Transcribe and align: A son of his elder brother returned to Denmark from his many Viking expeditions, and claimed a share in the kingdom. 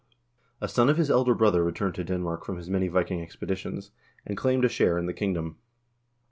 A 0.59 0.67
son 0.67 0.89
of 0.89 0.97
his 0.97 1.11
elder 1.11 1.35
brother 1.35 1.63
returned 1.63 1.93
to 1.93 2.03
Denmark 2.03 2.43
from 2.43 2.57
his 2.57 2.71
many 2.71 2.87
Viking 2.87 3.21
expeditions, 3.21 3.91
and 4.25 4.35
claimed 4.35 4.65
a 4.65 4.67
share 4.67 4.97
in 4.97 5.05
the 5.05 5.13
kingdom. 5.13 5.57